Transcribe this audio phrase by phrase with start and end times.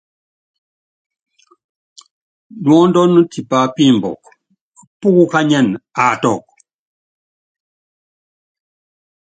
[2.75, 4.29] Elúkú tipá pimbukɔ,
[4.99, 6.53] púkukányinɛ aatukɔ.